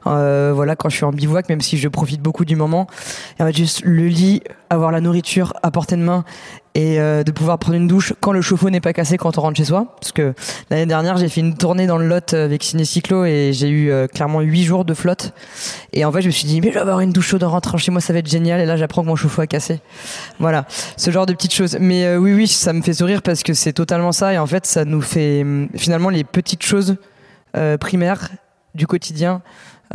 [0.06, 2.86] Euh, voilà, quand je suis en bivouac, même si je profite beaucoup du moment.
[3.40, 6.24] Et en fait, juste le lit, avoir la nourriture à portée de main
[6.74, 9.42] et euh, de pouvoir prendre une douche quand le chauffe-eau n'est pas cassé quand on
[9.42, 9.96] rentre chez soi.
[10.00, 10.34] Parce que
[10.70, 13.92] l'année dernière, j'ai fait une tournée dans le Lot avec Ciné Cyclo et j'ai eu
[13.92, 15.34] euh, clairement 8 jours de flotte.
[15.92, 17.50] Et en fait, je me suis dit, mais je vais avoir une douche chaude en
[17.50, 18.62] rentrant chez moi, ça va être génial.
[18.62, 19.82] Et là, j'apprends que mon chauffe-eau a cassé.
[20.40, 21.78] Voilà, ce genre de petites choses.
[21.80, 24.34] Mais euh, oui, oui, ça me fait sourire parce que c'est totalement ça.
[24.34, 26.96] Et en fait, ça nous fait hum, finalement les petites choses
[27.58, 28.30] euh, primaires
[28.76, 29.42] du quotidien.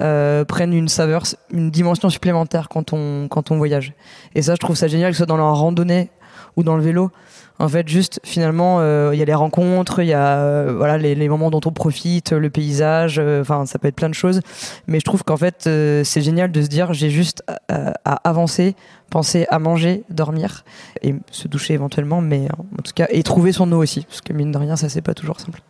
[0.00, 3.94] euh, prennent une saveur, une dimension supplémentaire quand on, quand on voyage.
[4.34, 6.10] Et ça, je trouve ça génial, que ce soit dans la randonnée
[6.56, 7.10] ou dans le vélo.
[7.58, 10.98] En fait, juste finalement, euh, il y a les rencontres, il y a euh, voilà
[10.98, 13.18] les, moments dont on profite, le paysage.
[13.18, 14.40] euh, Enfin, ça peut être plein de choses.
[14.86, 18.76] Mais je trouve qu'en fait, c'est génial de se dire j'ai juste à, à avancer,
[19.08, 20.64] penser à manger, dormir
[21.02, 24.32] et se doucher éventuellement, mais en tout cas et trouver son eau aussi, parce que
[24.32, 25.62] mine de rien, ça c'est pas toujours simple.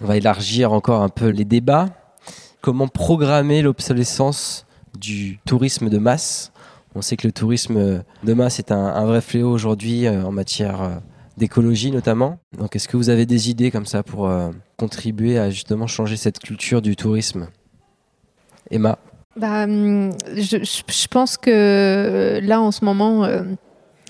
[0.00, 1.90] On va élargir encore un peu les débats.
[2.60, 4.66] Comment programmer l'obsolescence
[4.98, 6.52] du tourisme de masse
[6.94, 10.82] On sait que le tourisme de masse est un, vrai fléau aujourd'hui euh, en matière
[10.82, 10.90] euh,
[11.36, 12.38] d'écologie notamment.
[12.56, 16.16] Donc est-ce que vous avez des idées comme ça pour euh, contribuer à justement changer
[16.16, 17.48] cette culture du tourisme?
[18.70, 18.98] Emma?
[19.36, 23.42] Bah, hum, je, pense que euh, là, en ce moment, euh,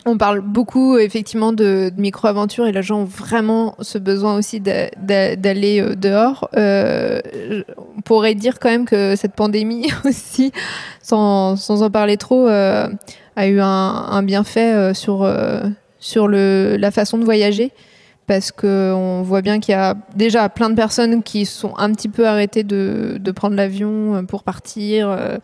[0.07, 4.91] on parle beaucoup effectivement de, micro-aventures et les gens ont vraiment ce besoin aussi d'a-
[4.99, 6.49] d'a- d'aller euh, dehors.
[6.57, 7.21] Euh,
[7.97, 10.53] on pourrait dire quand même que cette pandémie aussi,
[11.03, 12.89] sans, en parler trop, euh,
[13.37, 15.61] a eu un, bienfait euh, sur, euh,
[15.99, 17.73] sur le, la façon de voyager.
[18.27, 22.09] Parce qu'on voit bien qu'il y a déjà plein de personnes qui sont un petit
[22.09, 25.37] peu arrêtées de, prendre l'avion euh, pour partir euh,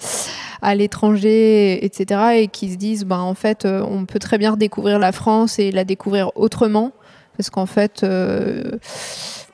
[0.63, 2.21] à l'étranger, etc.
[2.37, 5.59] Et qui se disent, ben, en fait, euh, on peut très bien redécouvrir la France
[5.59, 6.93] et la découvrir autrement.
[7.41, 8.73] Parce qu'en fait, euh,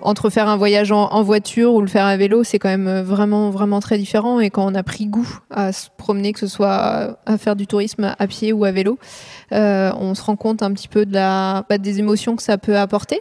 [0.00, 3.50] entre faire un voyage en, voiture ou le faire à vélo, c'est quand même vraiment,
[3.50, 4.40] vraiment très différent.
[4.40, 7.68] Et quand on a pris goût à se promener, que ce soit à faire du
[7.68, 8.98] tourisme à pied ou à vélo,
[9.52, 13.20] euh, on se rend compte un petit peu bah, des émotions que ça peut apporter.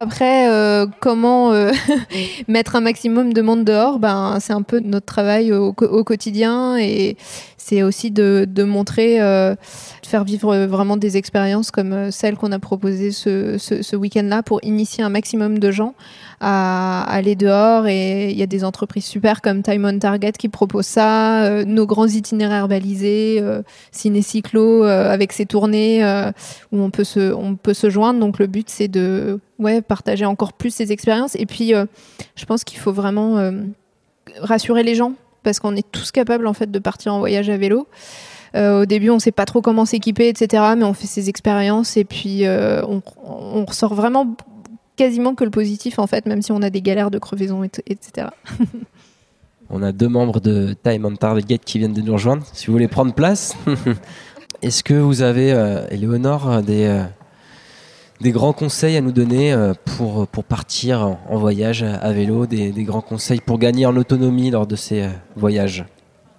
[0.00, 1.52] Après, euh, comment
[2.48, 7.16] mettre un maximum de monde dehors ben, C'est un peu notre travail au, quotidien et
[7.56, 9.18] c'est aussi de, montrer,
[10.06, 14.60] faire vivre vraiment des expériences comme euh, celle qu'on a proposée ce, ce, week-end-là pour
[14.62, 15.94] initier un maximum de gens
[16.40, 17.86] à aller dehors.
[17.86, 21.64] Et il y a des entreprises super comme Time on Target qui proposent ça, euh,
[21.64, 23.62] nos grands itinéraires balisés, euh,
[23.92, 26.30] Ciné Cyclo euh, avec ses tournées euh,
[26.72, 28.20] où on peut, se, on peut se joindre.
[28.20, 31.36] Donc le but, c'est de ouais, partager encore plus ces expériences.
[31.36, 31.86] Et puis, euh,
[32.36, 33.52] je pense qu'il faut vraiment euh,
[34.40, 37.56] rassurer les gens parce qu'on est tous capables en fait de partir en voyage à
[37.56, 37.86] vélo.
[38.54, 40.62] Euh, au début, on sait pas trop comment s'équiper, etc.
[40.76, 44.36] Mais on fait ces expériences et puis euh, on, ressort vraiment
[44.96, 48.28] quasiment que le positif en fait, même si on a des galères de crevaison, etc.
[49.70, 52.44] On a deux membres de Time on Target qui viennent de nous rejoindre.
[52.52, 53.56] Si vous voulez prendre place,
[54.62, 59.56] est-ce que vous avez, euh, Éléonore, des, euh, grands conseils à nous donner
[59.96, 64.66] pour, partir en, voyage à vélo, des, des grands conseils pour gagner en autonomie lors
[64.66, 65.86] de ces voyages?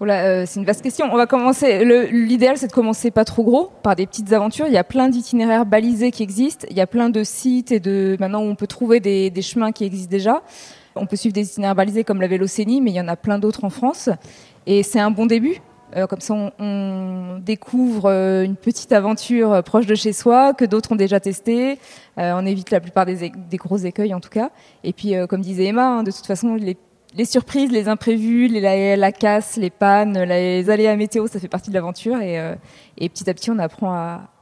[0.01, 1.08] Euh, c'est une vaste question.
[1.12, 1.86] On va commencer.
[2.12, 4.67] L'idéal, c'est de commencer pas trop gros, par des petites aventures.
[4.67, 6.67] Il y a plein d'itinéraires balisés qui existent.
[6.69, 9.71] Il y a plein de sites et de maintenant où on peut trouver des, chemins
[9.71, 10.41] qui existent déjà.
[10.95, 13.39] On peut suivre des itinéraires balisés comme la Vélocénie, mais il y en a plein
[13.39, 14.10] d'autres en France.
[14.65, 15.62] Et c'est un bon début.
[15.95, 20.65] Euh, comme ça, on, découvre euh, une petite aventure euh, proche de chez soi que
[20.65, 21.79] d'autres ont déjà testé.
[22.17, 24.49] Euh, on évite la plupart des, des gros écueils, en tout cas.
[24.84, 26.75] Et puis, comme disait Emma, hein, de toute façon, les,
[27.15, 31.69] les surprises, les imprévus, les, la, casse, les pannes, les aléas météo, ça fait partie
[31.69, 32.21] de l'aventure.
[32.21, 32.56] Et, euh,
[32.97, 33.93] et petit à petit, on apprend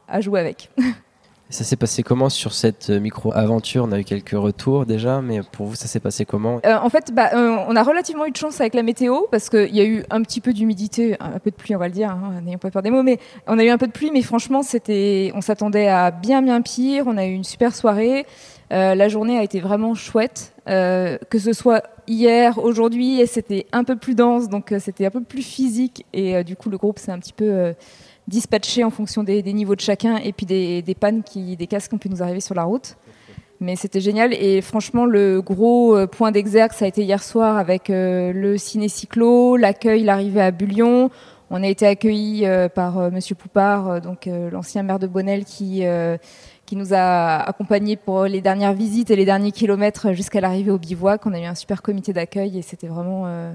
[0.08, 0.72] à jouer avec.
[1.50, 3.86] Ça s'est passé comment sur cette euh, micro-aventure?
[3.88, 6.60] On a eu quelques retours déjà, mais pour vous, ça s'est passé comment?
[6.66, 9.50] Euh, en fait, bah, euh, on a relativement eu de chance avec la météo parce
[9.50, 11.94] qu'il y a eu un petit peu d'humidité, un peu de pluie, on va le
[11.94, 14.10] dire, hein, n'ayons pas peur des mots, mais on a eu un peu de pluie,
[14.12, 17.04] mais franchement, c'était, on s'attendait à bien bien pire.
[17.06, 18.26] On a eu une super soirée.
[18.72, 24.16] La journée a été vraiment chouette, que ce soit hier, aujourd'hui, c'était un peu plus
[24.16, 27.34] dense, donc c'était un peu plus physique, et du coup, le groupe s'est un petit
[27.34, 27.76] peu
[28.28, 31.96] euh, dispatché en fonction des, niveaux de chacun et puis des, pannes, des casques qui
[31.96, 32.96] ont pu nous arriver sur la route.
[33.60, 37.58] Mais c'était génial et franchement le gros euh, point d'exergue ça a été hier soir
[37.58, 41.10] avec euh, le ciné cyclo, l'accueil, l'arrivée à Bullion.
[41.50, 45.84] On a été accueillis euh, par euh, Monsieur Poupard, donc l'ancien maire de Bonnel qui
[46.66, 50.78] qui nous a accompagnés pour les dernières visites et les derniers kilomètres jusqu'à l'arrivée au
[50.78, 51.26] bivouac.
[51.26, 53.54] On a eu un super comité d'accueil et c'était vraiment euh,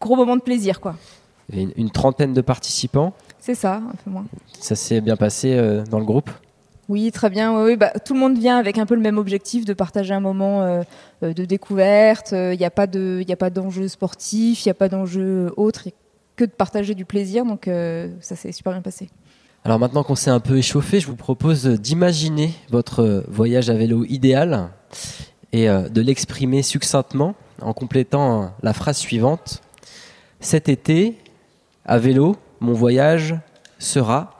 [0.00, 0.96] gros moment de plaisir quoi.
[1.52, 3.14] Une, une trentaine de participants.
[3.48, 4.26] C'est ça, un peu moins.
[4.60, 6.28] Ça s'est bien passé euh, dans le groupe?
[6.90, 7.56] Oui, très bien.
[7.56, 10.12] Oui, oui, bah, tout le monde vient avec un peu le même objectif de partager
[10.12, 10.82] un moment euh,
[11.22, 12.32] euh, de découverte.
[12.32, 15.50] Il n'y a pas de, il a pas d'enjeu sportif, il n'y a pas d'enjeu
[15.56, 15.88] autre,
[16.36, 17.46] que de partager du plaisir.
[17.46, 19.08] Donc euh, ça s'est super bien passé.
[19.64, 24.04] Alors maintenant qu'on s'est un peu échauffé, je vous propose d'imaginer votre voyage à vélo
[24.04, 24.68] idéal
[25.54, 29.62] et de l'exprimer succinctement en complétant la phrase suivante.
[30.38, 31.16] Cet été,
[31.86, 33.34] à vélo, mon voyage
[33.78, 34.34] sera...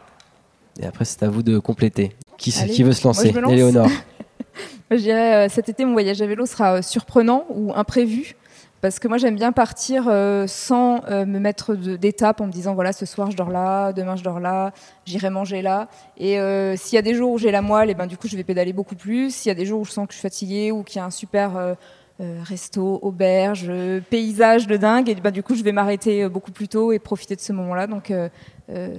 [0.81, 2.13] Et après, c'est à vous de compléter.
[2.37, 3.53] Qui, c'est- Allez, qui veut se moi, lancer lance.
[3.53, 3.89] Éléonore.
[4.91, 8.37] Moi, je dirais euh, cet été, mon voyage à vélo sera euh, surprenant ou imprévu.
[8.81, 12.93] Parce que moi, j'aime bien partir euh, sans me mettre d'étape en me disant voilà,
[12.93, 14.73] ce soir je dors là, demain je dors là,
[15.05, 15.89] j'irai manger là.
[16.17, 16.39] Et
[16.77, 18.45] s'il y a des jours où j'ai la moelle, et ben, du coup, je vais
[18.45, 19.35] pédaler beaucoup plus.
[19.35, 21.03] S'il y a des jours où je sens que je suis fatiguée ou qu'il y
[21.03, 21.75] a un super
[22.21, 23.71] euh, resto, auberge,
[24.11, 26.99] paysage de dingue, et ben, du coup, je vais m'arrêter euh, beaucoup plus tôt et
[26.99, 27.87] profiter de ce moment-là.
[27.87, 28.29] Donc, euh,
[28.71, 28.97] euh,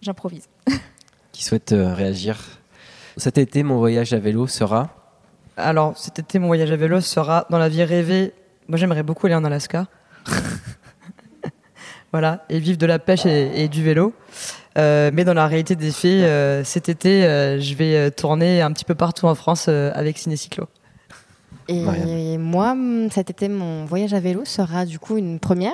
[0.00, 0.48] j'improvise.
[1.32, 2.38] Qui souhaite euh, réagir
[3.16, 4.90] Cet été, mon voyage à vélo sera...
[5.56, 8.32] Alors, cet été, mon voyage à vélo sera dans la vie rêvée.
[8.68, 9.86] Moi, j'aimerais beaucoup aller en Alaska.
[12.12, 14.14] voilà, et vivre de la pêche et, et du vélo.
[14.78, 18.72] Euh, mais dans la réalité des faits, euh, cet été, euh, je vais tourner un
[18.72, 20.68] petit peu partout en France euh, avec Ciné-Cyclo.
[21.72, 22.38] Et Marianne.
[22.40, 22.76] moi,
[23.10, 25.72] cet été, mon voyage à vélo sera du coup une première,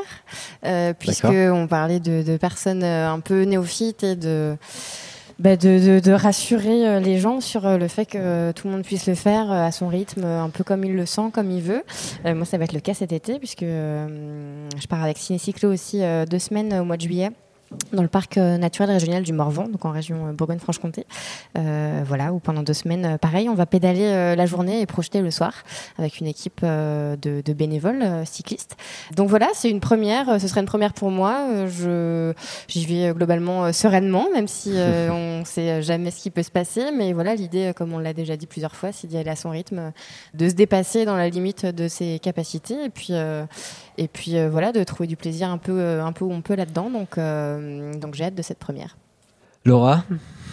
[0.64, 4.56] euh, puisque on parlait de, de personnes euh, un peu néophytes et de,
[5.38, 8.74] bah, de, de- de rassurer euh, les gens sur euh, le fait que tout le
[8.74, 11.62] monde puisse le faire à son rythme, un peu comme il le sent, comme il
[11.62, 11.82] veut.
[12.26, 15.38] Euh, moi, ça va être le cas cet été, puisque euh, je pars avec Ciné
[15.38, 17.30] Cyclo aussi euh, deux semaines au mois de juillet
[17.92, 21.06] dans le parc euh, naturel régional du Morvan, donc en région euh, Bourgogne-Franche-Comté.
[21.56, 25.20] Euh, voilà, où pendant deux semaines, pareil, on va pédaler euh, la journée et projeter
[25.20, 25.52] le soir
[25.98, 28.76] avec une équipe euh, de, de bénévoles cyclistes.
[29.14, 30.40] Donc voilà, c'est une première.
[30.40, 31.66] Ce serait une première pour moi.
[31.66, 32.32] Je
[32.68, 34.72] j'y vais globalement sereinement, même si
[35.10, 36.90] on sait jamais ce qui peut se passer.
[36.96, 39.50] Mais voilà, l'idée, comme on l'a déjà dit plusieurs fois, c'est d'y aller à son
[39.50, 39.92] rythme,
[40.34, 43.12] de se dépasser dans la limite de ses capacités, et puis
[43.98, 46.40] et puis euh, voilà, de trouver du plaisir un peu euh, un peu où on
[46.40, 46.88] peut là-dedans.
[46.88, 48.96] Donc euh, donc j'ai hâte de cette première.
[49.64, 50.04] Laura,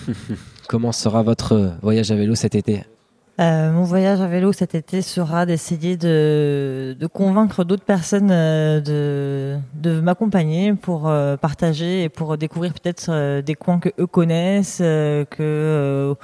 [0.67, 2.84] comment sera votre voyage à vélo cet été?
[3.41, 10.00] Euh, mon voyage à vélo cet été sera d'essayer de, convaincre d'autres personnes euh, de,
[10.00, 16.15] m'accompagner pour euh, partager et pour découvrir peut-être des coins que eux connaissent, que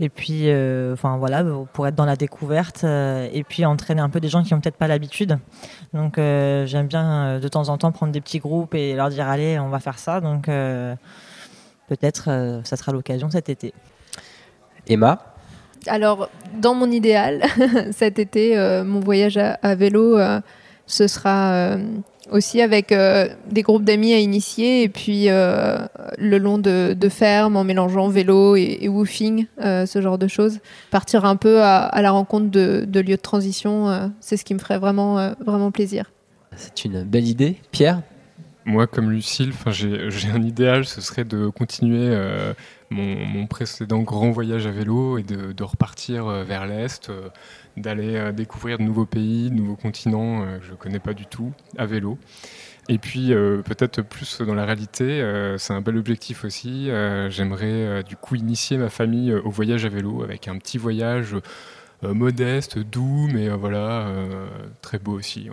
[0.00, 0.50] et puis
[0.92, 4.52] enfin voilà pour être dans la découverte et puis entraîner un peu des gens qui
[4.52, 5.38] ont peut-être pas l'habitude.
[5.94, 9.58] Donc j'aime bien de temps en temps prendre des petits groupes et leur dire allez
[9.58, 10.20] on va faire ça.
[10.20, 10.46] Donc
[11.88, 13.72] peut-être ça sera l'occasion cet été.
[14.86, 15.29] Emma?
[15.86, 16.28] Alors,
[16.60, 17.42] dans mon idéal,
[17.92, 20.40] cet été, euh, mon voyage à, vélo, euh,
[20.86, 21.78] ce sera euh,
[22.30, 22.94] aussi avec
[23.50, 28.88] des groupes d'amis à initier et puis le long de, fermes en mélangeant vélo et,
[28.88, 30.58] woofing, ce genre de choses.
[30.90, 34.60] Partir un peu à, la rencontre de, de lieux de transition, c'est ce qui me
[34.60, 36.12] ferait vraiment, vraiment plaisir.
[36.56, 37.56] C'est une belle idée.
[37.72, 38.02] Pierre?
[38.66, 42.52] Moi, comme Lucille, j'ai un idéal, ce serait de continuer euh,
[42.90, 47.30] mon, précédent grand voyage à vélo et de, repartir euh, vers l'Est, euh,
[47.78, 51.52] d'aller découvrir de nouveaux pays, de nouveaux continents que je ne connais pas du tout,
[51.78, 52.18] à vélo.
[52.88, 53.28] Et puis,
[53.64, 55.24] peut-être plus dans la réalité,
[55.58, 56.90] c'est un bel objectif aussi.
[57.28, 61.36] J'aimerais du coup initier ma famille au voyage à vélo avec un petit voyage
[62.02, 64.12] modeste, doux, mais voilà,
[64.82, 65.48] très beau aussi.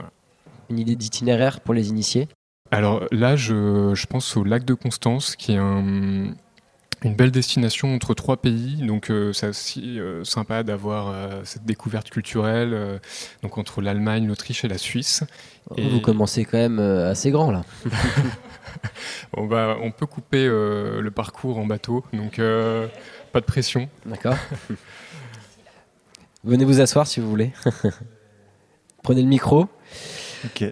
[0.70, 2.28] Une idée d'itinéraire pour les initiés?
[2.72, 6.34] Alors là, je, je pense au lac de Constance, qui est un-
[7.04, 8.78] une belle destination entre trois pays.
[8.86, 12.98] Donc euh, c'est aussi euh, sympa d'avoir euh, cette découverte culturelle euh,
[13.44, 15.24] donc entre l'Allemagne, l'Autriche et la Suisse.
[15.78, 17.64] Et- Vous commencez quand même euh, assez grand là.
[19.34, 22.88] On, va, on peut couper euh, le parcours en bateau, donc euh,
[23.34, 23.90] pas de pression.
[24.06, 24.36] D'accord
[26.44, 27.52] Venez vous asseoir si vous voulez.
[29.04, 29.68] Prenez le micro.
[30.46, 30.72] Ok.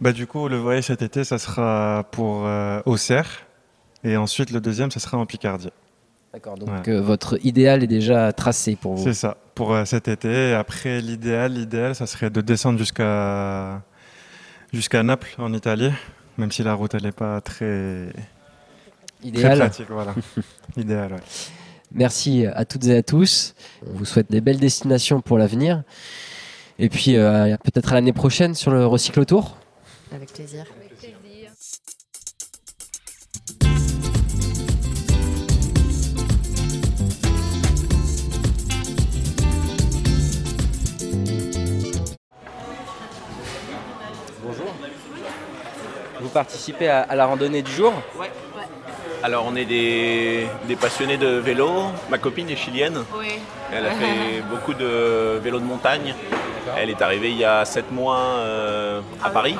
[0.00, 3.28] Bah, du coup, le voyage cet été, ça sera pour euh, Auxerre.
[4.02, 5.70] Et ensuite, le deuxième, ça sera en Picardie.
[6.32, 6.92] D'accord, donc Ouais.
[6.92, 9.04] euh, votre idéal est déjà tracé pour vous.
[9.04, 10.50] C'est ça, pour euh, cet été.
[10.50, 13.82] Et après, l'idéal, l'idéal, ça serait de descendre jusqu'à
[14.72, 15.90] jusqu'à Naples, en Italie.
[16.38, 19.58] Même si la route, elle n'est pas très, très Idéal.
[19.58, 19.86] pratique.
[19.90, 20.14] Voilà.
[20.76, 21.20] Idéal, ouais.
[21.92, 23.54] Merci à toutes et à tous.
[23.86, 25.82] On vous souhaite des belles destinations pour l'avenir.
[26.78, 28.86] Et puis euh, peut-être à l'année prochaine sur le
[30.12, 30.16] Recycle Tour.
[30.16, 30.64] Avec plaisir.
[44.42, 44.74] Bonjour.
[46.20, 47.92] Vous participez à, à la randonnée du jour?
[49.22, 51.70] Alors on est des, des passionnés de vélo.
[52.10, 53.04] Ma copine est chilienne.
[53.72, 56.14] Elle a fait beaucoup de vélo de montagne.
[56.76, 59.56] Elle est arrivée il y a 7 mois euh, à Paris.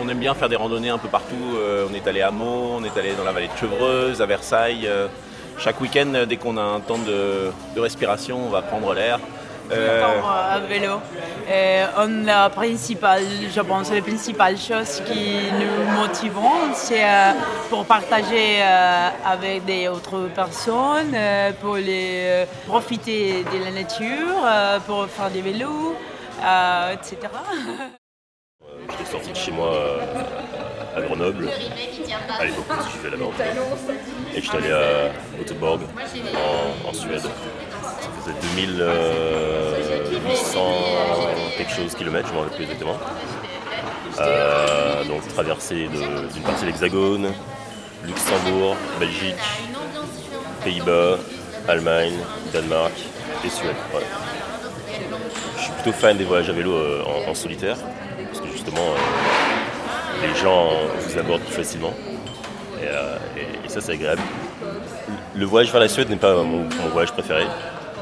[0.00, 1.56] On aime bien faire des randonnées un peu partout.
[1.56, 4.26] Euh, on est allé à Meaux, on est allé dans la vallée de Chevreuse, à
[4.26, 4.86] Versailles.
[4.86, 5.06] Euh,
[5.58, 9.20] chaque week-end, dès qu'on a un temps de, de respiration, on va prendre l'air.
[9.72, 11.00] Euh, à vélo.
[11.48, 13.22] Et on, la principale,
[13.54, 17.32] je pense, la principale chose qui nous motivons, c'est euh,
[17.70, 24.36] pour partager euh, avec des autres personnes, euh, pour les, euh, profiter de la nature,
[24.44, 25.94] euh, pour faire des vélos,
[26.44, 27.16] euh, etc.
[28.90, 31.48] J'étais sorti de chez moi euh, à Grenoble,
[32.38, 33.44] à l'époque où je vivais là-bas.
[34.34, 35.80] Et j'étais allé à Göteborg,
[36.34, 37.22] en, en Suède.
[38.24, 40.60] Faisait 2800
[41.56, 42.96] quelque chose kilomètres, je ne me rappelle plus exactement.
[44.20, 47.32] Euh, donc traversée de- d'une partie de l'Hexagone,
[48.06, 49.34] Luxembourg, Belgique,
[50.62, 51.18] Pays-Bas,
[51.68, 52.14] Allemagne,
[52.52, 52.92] Danemark
[53.44, 53.74] et Suède.
[55.56, 57.76] Je suis plutôt fan des voyages à vélo euh, en, solitaire,
[58.30, 61.94] parce que justement, euh, les gens vous abordent plus facilement.
[62.82, 62.86] Et,
[63.68, 64.22] ça, c'est agréable.
[65.34, 67.44] Le voyage vers la Suède n'est pas mon voyage préféré.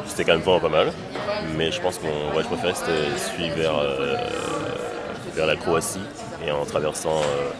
[0.07, 0.93] C'était quand même pas mal.
[1.57, 4.17] Mais je pense que mon voyage préféré, c'était celui vers, euh,
[5.35, 6.01] vers la Croatie,
[6.47, 7.51] et en traversant euh,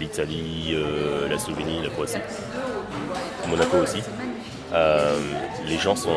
[0.00, 2.18] l'Italie, euh, la Slovénie, la Croatie.
[3.48, 4.02] Monaco aussi.
[5.66, 6.10] Les gens sont,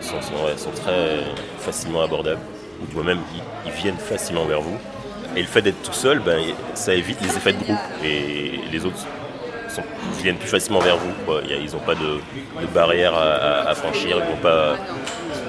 [0.00, 1.18] sont, sont- ouais, très
[1.60, 2.40] facilement abordables,
[2.82, 4.76] ou du moins même ils, ils viennent facilement vers vous.
[5.36, 6.40] Et le fait d'être tout seul, ben,
[6.74, 9.06] ça évite les effets de groupe et les autres
[9.76, 9.84] sont-
[10.22, 11.12] viennent plus facilement vers vous.
[11.62, 12.18] ils n'ont pas de,
[12.74, 14.16] barrière à, franchir.
[14.16, 14.24] Ils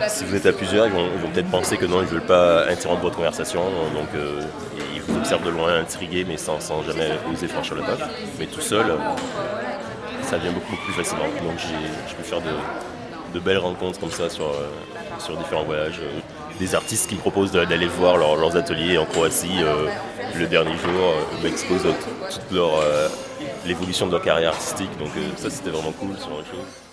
[0.07, 2.21] si vous êtes à plusieurs, ils vont, ils peut-être penser que non, ils ne veulent
[2.25, 3.61] pas interrompre votre conversation.
[3.93, 4.41] Donc euh,
[4.95, 7.97] ils vous observent de loin, intrigués, mais sans, jamais oser franchir le pas.
[8.39, 8.85] Mais tout seul,
[10.23, 11.25] ça vient beaucoup, plus facilement.
[11.43, 12.53] Donc j'ai, peux faire de,
[13.39, 14.67] belles rencontres comme ça sur, euh,
[15.19, 16.01] sur différents voyages.
[16.59, 19.87] Des artistes qui me proposent d'aller voir leur- leurs ateliers en Croatie euh,
[20.35, 22.75] le dernier jour, euh, m'exposent toute leur,
[23.67, 24.97] l'évolution de leur carrière artistique.
[24.97, 26.86] Donc euh, ça c'était vraiment cool, ce genre de choses.